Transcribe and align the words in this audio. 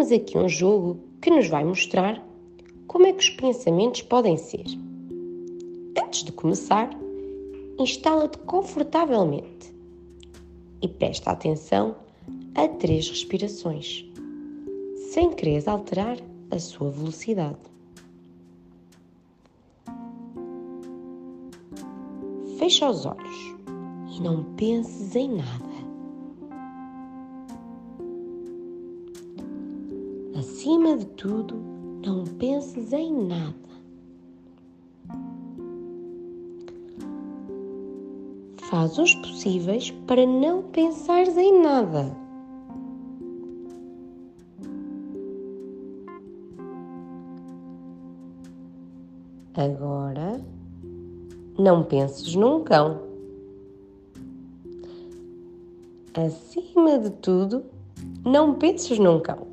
temos 0.00 0.12
aqui 0.12 0.38
um 0.38 0.48
jogo 0.48 0.98
que 1.20 1.30
nos 1.30 1.46
vai 1.46 1.62
mostrar 1.62 2.26
como 2.86 3.06
é 3.06 3.12
que 3.12 3.22
os 3.22 3.28
pensamentos 3.28 4.00
podem 4.00 4.34
ser. 4.38 4.64
Antes 6.02 6.24
de 6.24 6.32
começar, 6.32 6.88
instala-te 7.78 8.38
confortavelmente 8.38 9.74
e 10.80 10.88
presta 10.88 11.32
atenção 11.32 11.96
a 12.54 12.66
três 12.66 13.10
respirações, 13.10 14.06
sem 15.12 15.32
querer 15.34 15.68
alterar 15.68 16.16
a 16.50 16.58
sua 16.58 16.90
velocidade. 16.90 17.58
Fecha 22.58 22.88
os 22.88 23.04
olhos 23.04 23.54
e 24.16 24.22
não 24.22 24.44
penses 24.54 25.14
em 25.14 25.36
nada. 25.36 25.69
Acima 30.40 30.96
de 30.96 31.04
tudo, 31.04 31.54
não 32.02 32.24
penses 32.24 32.94
em 32.94 33.12
nada. 33.26 33.54
Faz 38.56 38.96
os 38.96 39.14
possíveis 39.16 39.90
para 40.06 40.24
não 40.24 40.62
pensares 40.62 41.36
em 41.36 41.60
nada. 41.60 42.16
Agora, 49.54 50.42
não 51.58 51.84
penses 51.84 52.34
num 52.34 52.64
cão. 52.64 52.98
Acima 56.14 56.98
de 56.98 57.10
tudo, 57.10 57.62
não 58.24 58.54
penses 58.54 58.98
num 58.98 59.20
cão. 59.20 59.49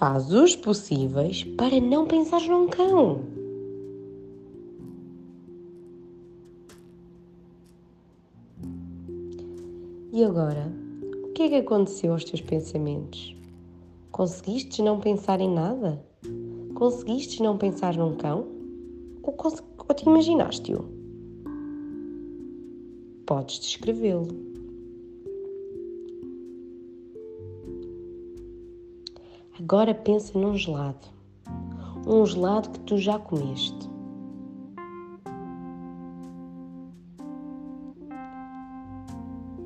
Faz 0.00 0.32
os 0.32 0.56
possíveis 0.56 1.44
para 1.58 1.78
não 1.78 2.06
pensar 2.06 2.40
num 2.48 2.68
cão. 2.68 3.20
E 10.10 10.24
agora, 10.24 10.72
o 11.22 11.32
que 11.34 11.42
é 11.42 11.48
que 11.50 11.54
aconteceu 11.56 12.12
aos 12.12 12.24
teus 12.24 12.40
pensamentos? 12.40 13.36
Conseguiste 14.10 14.80
não 14.80 14.98
pensar 14.98 15.38
em 15.38 15.52
nada? 15.52 16.02
Conseguiste 16.74 17.42
não 17.42 17.58
pensar 17.58 17.94
num 17.94 18.16
cão? 18.16 18.48
Ou, 19.22 19.36
ou 19.86 19.94
te 19.94 20.06
imaginaste-o? 20.06 20.82
Podes 23.26 23.60
descrevê-lo. 23.60 24.28
Agora 29.62 29.94
pensa 29.94 30.38
num 30.38 30.56
gelado. 30.56 31.06
Um 32.06 32.24
gelado 32.24 32.70
que 32.70 32.80
tu 32.80 32.96
já 32.96 33.18
comeste. 33.18 33.90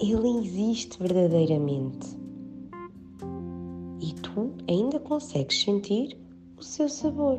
Ele 0.00 0.38
existe 0.38 0.98
verdadeiramente 0.98 2.18
e 4.00 4.14
tu 4.14 4.52
ainda 4.66 4.98
consegues 4.98 5.62
sentir 5.62 6.18
o 6.56 6.62
seu 6.62 6.88
sabor. 6.88 7.38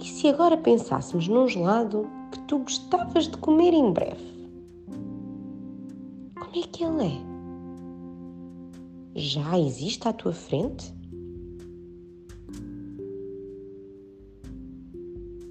E 0.00 0.04
se 0.04 0.28
agora 0.28 0.56
pensássemos 0.56 1.26
num 1.26 1.48
gelado 1.48 2.08
que 2.30 2.38
tu 2.42 2.60
gostavas 2.60 3.24
de 3.24 3.36
comer 3.38 3.74
em 3.74 3.92
breve? 3.92 4.48
Como 6.38 6.56
é 6.56 6.68
que 6.68 6.84
ele 6.84 7.06
é? 7.06 7.29
Já 9.20 9.58
existe 9.58 10.08
à 10.08 10.14
tua 10.14 10.32
frente? 10.32 10.94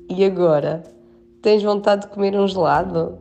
E 0.10 0.24
agora? 0.26 0.84
Tens 1.40 1.62
vontade 1.62 2.08
de 2.08 2.08
comer 2.12 2.34
um 2.36 2.48
gelado? 2.48 3.20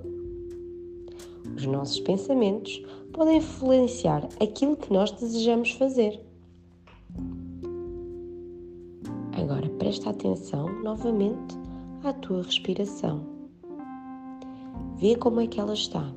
Os 1.54 1.66
nossos 1.66 2.00
pensamentos 2.00 2.82
podem 3.12 3.36
influenciar 3.36 4.26
aquilo 4.40 4.74
que 4.74 4.90
nós 4.90 5.10
desejamos 5.10 5.72
fazer. 5.72 6.18
Agora 9.36 9.68
presta 9.78 10.08
atenção 10.08 10.82
novamente 10.82 11.58
à 12.02 12.14
tua 12.14 12.42
respiração. 12.42 13.20
Vê 14.96 15.14
como 15.14 15.42
é 15.42 15.46
que 15.46 15.60
ela 15.60 15.74
está. 15.74 16.10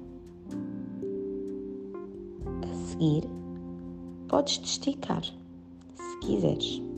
A 2.64 2.74
seguir, 2.74 3.41
podes 4.32 4.60
te 4.60 4.66
esticar, 4.66 5.26
se 5.26 6.20
quiseres. 6.22 6.91